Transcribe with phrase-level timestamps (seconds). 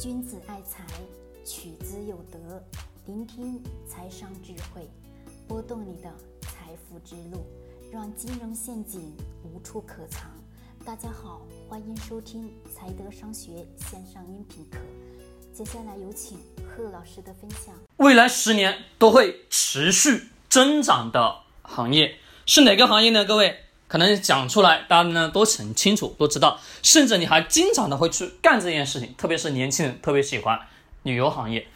[0.00, 0.84] 君子爱财，
[1.44, 2.60] 取之有德。
[3.06, 4.90] 聆听财商智慧，
[5.46, 7.46] 拨动你的财富之路，
[7.92, 10.28] 让金融陷阱无处可藏。
[10.84, 14.78] 大家好，欢迎收听财德商学线上音频课。
[15.52, 17.72] 接下来有请贺老师的分享。
[17.98, 23.24] 未来十年都会持续增长的行业是哪个行业呢？
[23.24, 23.63] 各位？
[23.86, 30.58] 可能讲出来，大家呢都很清楚，都知道，甚至你还经常的会去干这件事情，特别是年轻人特别喜欢
[31.02, 31.68] 旅游行业。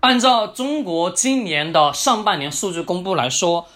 [0.00, 3.66] 按照中国今年的上半年数据公布来说，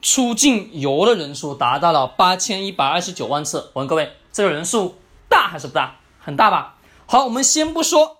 [0.00, 3.70] 出境游的人数达到了八千一百二十九万次。
[3.74, 4.96] 我问各位，这个人数
[5.28, 5.96] 大还是不大？
[6.20, 6.76] 很大吧？
[7.06, 8.18] 好，我们先不说，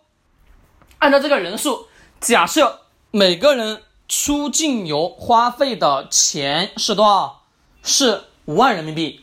[0.99, 1.87] 按照这个人数，
[2.21, 7.45] 假设每个人出境游花费的钱是多少？
[7.83, 8.25] 是。
[8.47, 9.23] 五万人民币，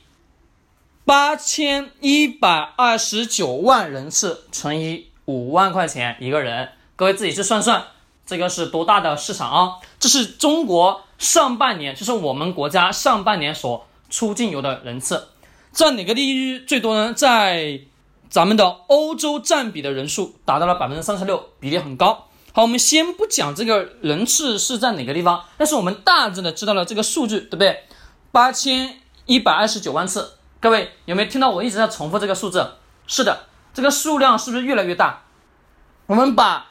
[1.05, 7.83] 八千一百二十九万人次乘以五万块钱一个人，各位自己去算算，
[8.25, 9.75] 这个是多大的市场啊？
[9.99, 15.27] 这是中国上半年，就是我们国家上半年所出境游的人次，
[15.71, 17.13] 在哪个地域最多呢？
[17.13, 17.81] 在
[18.27, 22.27] 咱们的欧洲占比的人数达到了百分之三十六，比例很高。
[22.53, 27.83] 好，我们先不讲这个人次是在哪个地方，但是我们大致的知道了这个数据，对不对？
[28.31, 28.97] 八千。
[29.31, 32.69] 一百二十九万次，各位有没有听到我一直在重复这个数字？
[33.07, 35.21] 是的，这个数量是不是越来越大？
[36.07, 36.65] 我们把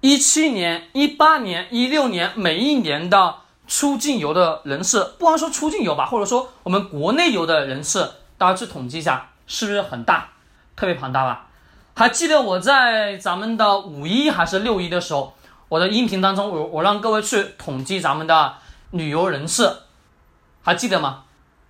[0.00, 3.34] 一七年、一八年、一六年每一年的
[3.66, 10.30] 出境游的人次，不光说出境游吧，或者说我们国内游的人次，大家去统计一下，是不是很大，
[10.74, 11.48] 特别庞大吧？
[11.94, 15.34] 还记得我在咱们的五一还是六一的时候，
[15.68, 18.54] 我的音频当中，我我让各位去统计咱们的
[18.92, 19.82] 旅游人次，
[20.62, 21.24] 还记得吗？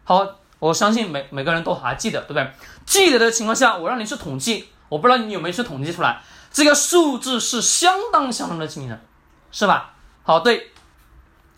[0.08, 0.24] 好，
[0.60, 2.48] 我相信每每个人都还记得，对不对？
[2.86, 9.04] 记得的情况下，我让你去统计，我不知道你有没有去统计出来，这个数字是相当相当的惊人，
[9.50, 9.94] 是吧？
[10.22, 10.70] 好，对，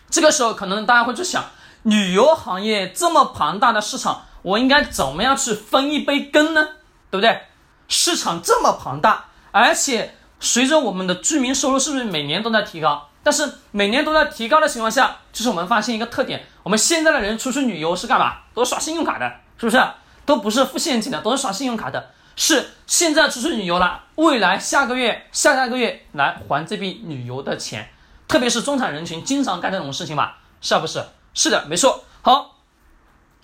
[0.08, 1.44] 这个时候可能大家会去想，
[1.82, 6.68] 旅游行业这么庞大的市场，我应该怎么样去分一杯羹呢？
[7.10, 7.42] 对不对？
[7.86, 13.07] 市场这么庞大，而且随着我们的居民收入是不是每年都在提高？
[13.28, 18.38] 但是每年都在提高的情况下，就是我们发现一个特点：我们现在的人出去旅游是干嘛？
[18.54, 19.78] 都刷信用卡的，是不是？
[20.24, 22.08] 都不是付现金的，都是刷信用卡的。
[22.36, 27.90] 是现在出去旅游了，未来下个月、下下个月来还这笔旅游的钱。
[28.26, 30.38] 特别是中产人群经常干这种事情吧？
[30.62, 31.04] 是不是？
[31.34, 32.02] 是的，没错。
[32.22, 32.56] 好，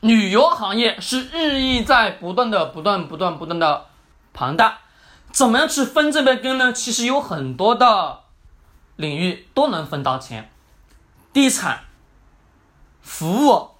[0.00, 3.84] 旅游行业是日益在不断的、不断、不断、不断的
[4.33, 4.78] 庞大。
[5.31, 6.73] 怎么样去分这杯羹呢？
[6.73, 8.24] 其实有很多的。
[8.97, 10.50] 领域都能分到钱，
[11.32, 11.81] 地产、
[13.03, 13.71] 服务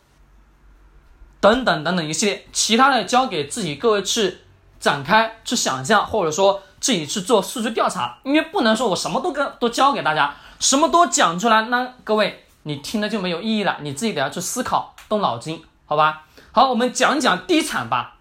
[1.41, 4.39] 等等等等一系列，其他的交给自己各位去
[4.81, 16.25] 展开去想象，或者说自己去做数据调查，因为不能说我什么都跟都教给大家，什么都讲出来，那各位你听了就没有意义了，你自己得要去思考，动脑筋，好吧？
[16.51, 18.17] 好，我们讲讲地产吧。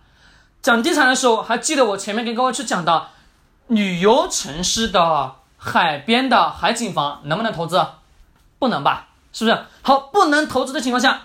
[0.62, 3.10] 讲地产的时候，还记得我前面跟各位去讲到
[3.68, 5.36] 旅游城市的。
[5.66, 7.86] 海边的海景房能不能投资？
[8.60, 9.66] 不能吧，是不是？
[9.82, 11.22] 好，不能投资的情况下，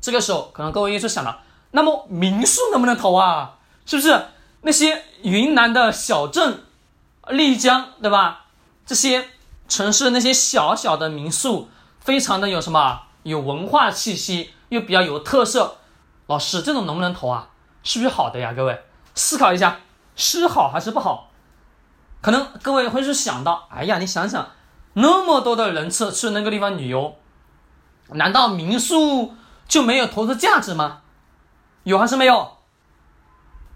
[0.00, 1.40] 这个时候可能各位又是想了，
[1.70, 3.54] 那么民宿能不能投啊？
[3.86, 4.26] 是不是？
[4.60, 6.64] 那些云南的小镇、
[7.28, 8.44] 丽江，对吧？
[8.84, 9.28] 这些
[9.68, 13.02] 城市那些小小的民宿，非常的有什么？
[13.22, 15.78] 有文化气息，又比较有特色。
[16.26, 17.48] 老师，这种能不能投啊？
[17.82, 18.52] 是不是好的呀？
[18.54, 18.82] 各位
[19.14, 19.78] 思考一下，
[20.14, 21.30] 是好还是不好？
[22.20, 24.48] 可能各位会是想到，哎呀，你想想，
[24.94, 27.16] 那么多的人次去那个地方旅游，
[28.08, 29.34] 难道民宿
[29.68, 31.02] 就没有投资价值吗？
[31.84, 32.56] 有还是没有？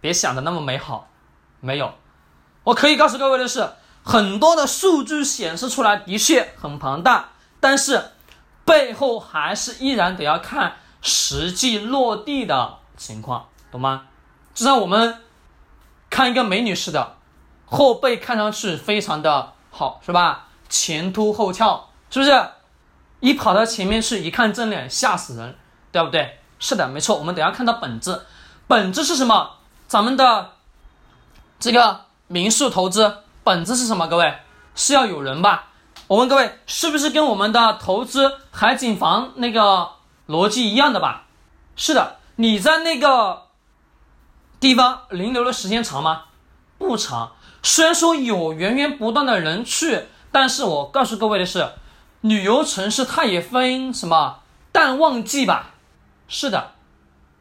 [0.00, 1.08] 别想的那么美好，
[1.60, 1.94] 没有。
[2.64, 3.70] 我可以告诉各位的是，
[4.02, 7.30] 很多的数据显示出来的确很庞大，
[7.60, 8.10] 但是
[8.64, 14.08] 背后还是依然得要看实际落地的情况，懂吗？
[14.52, 15.22] 就像我们
[16.10, 17.16] 看一个美女似的。
[17.72, 20.48] 后背看上去非常的好，是吧？
[20.68, 22.48] 前凸后翘，是不是？
[23.20, 25.56] 一跑到前面去，一看正脸，吓死人，
[25.90, 26.38] 对不对？
[26.58, 27.16] 是的，没错。
[27.16, 28.20] 我们等下看到本质，
[28.66, 29.56] 本质是什么？
[29.86, 30.52] 咱们的
[31.58, 34.06] 这个民宿投资本质是什么？
[34.06, 34.38] 各位
[34.74, 35.68] 是要有人吧？
[36.08, 39.88] 我问各位，是不是跟我们的投资海景房那个
[40.26, 41.24] 逻辑一样的吧？
[41.76, 43.44] 是的，你在那个
[44.58, 46.24] 地方停留的时间长吗？
[46.78, 47.32] 不长。
[47.62, 51.68] 虽然说有源源不断的人去，但是我告诉各位的是，
[52.20, 54.40] 旅游城市它也分什么
[54.72, 55.70] 淡旺季吧？
[56.26, 56.72] 是的，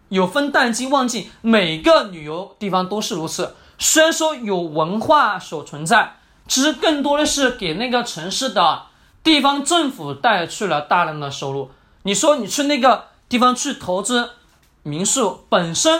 [0.10, 3.56] 有分淡季旺季，每个旅游地方都是如此。
[3.80, 8.84] 虽然说有文化所存在，其实更多的是给那个城市的
[9.24, 11.72] 地方政府带去了大量的收入。
[12.04, 14.32] 你说你去那个地方去投资
[14.84, 16.00] 民宿，本身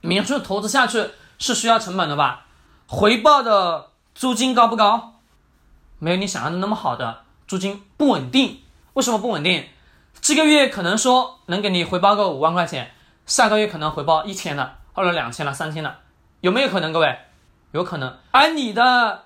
[0.00, 2.45] 民宿投资下去是需要成本的吧？
[2.86, 5.14] 回报的租金高不高？
[5.98, 8.62] 没有你想象的那么好的，租金不稳定。
[8.94, 9.68] 为什么不稳定？
[10.20, 12.92] 这个月可能说能给你回报个五万块钱，
[13.26, 15.98] 下个月可能回报一千了，或者两千了、三千了，
[16.40, 16.92] 有没有可能？
[16.92, 17.18] 各位，
[17.72, 18.18] 有可能。
[18.30, 19.24] 而你的。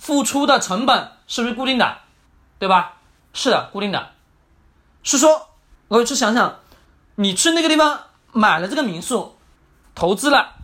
[0.00, 1.98] 付出的成本是不是固定的，
[2.60, 2.98] 对吧？
[3.32, 4.10] 是的，固定的。
[5.02, 5.48] 是说，
[5.88, 6.60] 我去想想，
[7.16, 9.36] 你去那个地方买了这个民宿，
[9.96, 10.54] 投资了，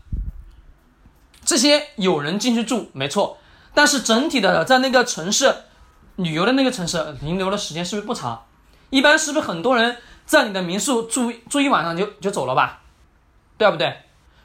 [1.44, 3.38] 这些有人进去住，没错。
[3.74, 5.54] 但是整体的在那个城市
[6.16, 8.44] 旅游的那个城市停留的时间是不是不长？
[8.90, 9.96] 一般是不是很多人
[10.26, 12.80] 在你的民宿住住一晚上就就走了吧？
[13.58, 13.98] 对不对？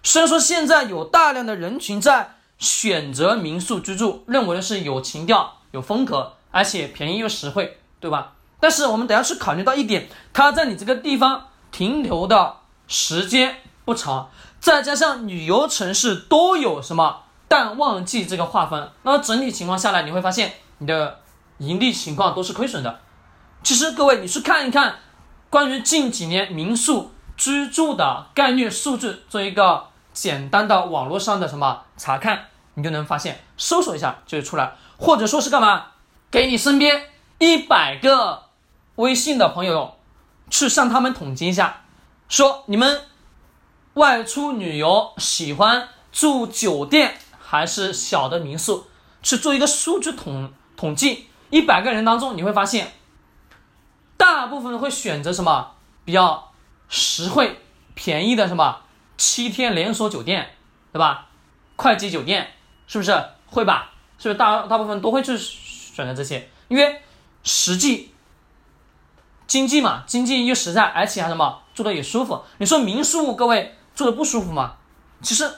[0.03, 2.35] 虽然说现在有大量的人群在。
[2.59, 8.33] 选择民宿居住，认为的是有情调、有风格，而且便宜又实惠，对吧？
[8.59, 14.29] 但是我们等下去考虑到一点，他在你这个地方停留的时间不长，
[14.59, 21.19] 再加上旅游城市都有什么淡旺季这个划分，那么整体情况下来，你会发现你的
[21.57, 22.99] 盈利情况都是亏损的。
[23.63, 24.95] 其实各位，你去看一看
[25.49, 29.85] 关于近几年民宿居住的概率数据，做一个。
[30.11, 35.85] 简单的网络上的什么查看，你就能发现，搜索一下就会出来，或者说是干嘛？
[36.29, 37.03] 给你身边
[37.37, 38.43] 一百个
[38.95, 39.95] 微信的朋友，
[40.49, 41.83] 去向他们统计一下，
[42.27, 43.01] 说你们
[43.99, 48.87] 外出旅游喜欢住酒店还是小的民宿，
[49.21, 52.93] 去做一个数据统统计，一百个人当中你会发现，
[54.15, 55.75] 大部分会选择什么
[56.05, 56.53] 比较
[56.87, 57.59] 实惠
[57.93, 58.81] 便宜的什么。
[59.17, 60.55] 七天连锁酒店，
[60.93, 61.27] 对吧？
[61.75, 62.53] 快捷酒店
[62.87, 63.91] 是不是会吧？
[64.17, 66.49] 是不是大大部分都会去选择这些？
[66.69, 67.01] 因为
[67.43, 68.13] 实际
[69.45, 72.41] 经济嘛，经济又实在，而且还什么住的也舒服。
[72.59, 74.75] 你说民宿各位住的不舒服吗？
[75.21, 75.49] 其实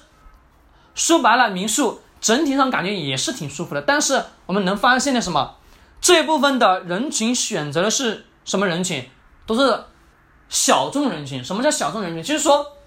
[0.95, 3.81] 说白了，民宿整体上感觉也是挺舒服的。
[3.81, 5.55] 但是我们能发现的什么？
[5.99, 9.09] 这部分的人群选择的是什么人群？
[9.45, 9.83] 都是
[10.49, 11.43] 小众人群。
[11.43, 12.23] 什么叫小众人群？
[12.23, 12.77] 就是说。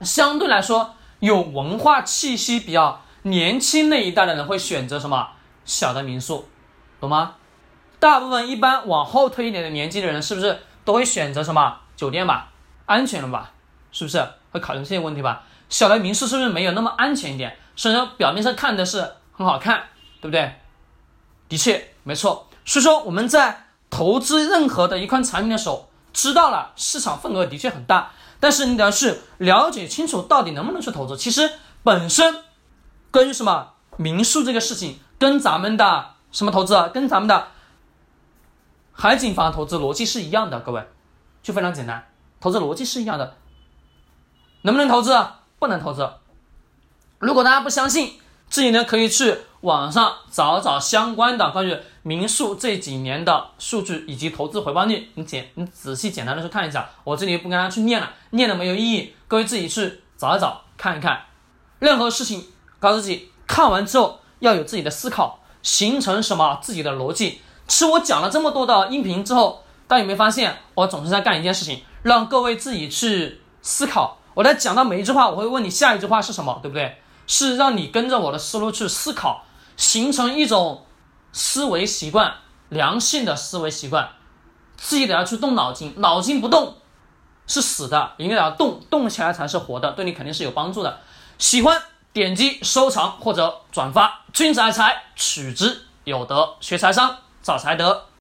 [0.00, 5.28] 相对来说，有文化气息比较年轻那一代的人会选择什么
[5.64, 6.48] 小的民宿，
[6.98, 7.36] 懂吗？
[8.00, 12.50] 大部分一般往后推一点的年纪的人，是不是都会选择什么酒店吧？
[12.86, 13.52] 安全了吧？
[13.92, 15.44] 是不是会考虑这些问题吧？
[15.68, 17.56] 小的民宿是不是没有那么安全一点？
[17.76, 19.84] 虽然表面上看的是很好看，
[20.20, 20.54] 对不对？
[21.48, 22.48] 的确没错。
[22.64, 28.10] 所以说我们在投资任何的一款产品的时候，知道了市场份额的确很大。
[28.40, 31.16] 但是你得要去了解清楚到底能不能去投资。
[31.16, 31.48] 其实
[31.84, 32.42] 本身
[33.12, 37.48] 跟什么民宿这个事情，跟咱们的什么投资，跟咱们的
[38.92, 40.84] 海景房投资逻辑是一样的，各位，
[41.42, 42.04] 就非常简单，
[42.40, 43.36] 投资逻辑是一样的。
[44.62, 45.16] 能不能投资？
[45.58, 46.08] 不能投资。
[47.18, 48.14] 如果大家不相信，
[48.48, 55.08] 自己呢可以去网上找找相关的关于民宿这几年的数据以及投资回报率。
[55.14, 59.14] 你简你仔细简单的去看一下，我这里不跟大家去念了，念了没有意义。
[59.28, 61.22] 各位自己去找一找，看一看。
[61.78, 62.46] 任何事情，
[62.80, 67.40] 告诉自己，看完之后要有自己的思考，形成什么自己的逻辑。
[67.68, 74.18] 其实我讲了这么多的音频之后，大家有没有发现，我总是在干一件事情，让各位自己去思考。
[74.34, 76.98] 我在讲到每一句话，我会问你下一句话是什么，对不对？
[77.26, 79.44] 是让你跟着我的思路去思考，
[79.76, 80.84] 形成一种
[81.32, 82.34] 思维习惯，
[82.68, 84.10] 良性的思维习惯。
[84.76, 86.76] 自己得要去动脑筋，脑筋不动
[87.46, 90.98] 是死的，应该要动，动起来才是活的，对你肯定是有帮助的。
[91.38, 91.80] 喜欢
[92.12, 98.06] 点击收藏或者转发，君子爱财，取之有德，学财商，找财德。